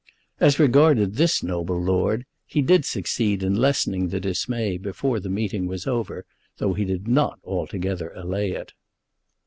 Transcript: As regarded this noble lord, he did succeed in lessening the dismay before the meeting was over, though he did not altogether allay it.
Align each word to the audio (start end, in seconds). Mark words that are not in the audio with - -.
As 0.39 0.57
regarded 0.57 1.13
this 1.13 1.43
noble 1.43 1.79
lord, 1.79 2.25
he 2.47 2.63
did 2.63 2.85
succeed 2.85 3.43
in 3.43 3.53
lessening 3.53 4.07
the 4.07 4.19
dismay 4.19 4.79
before 4.79 5.19
the 5.19 5.29
meeting 5.29 5.67
was 5.67 5.85
over, 5.85 6.25
though 6.57 6.73
he 6.73 6.85
did 6.85 7.07
not 7.07 7.37
altogether 7.43 8.11
allay 8.15 8.49
it. 8.49 8.73